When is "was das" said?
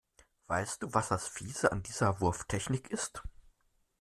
0.95-1.27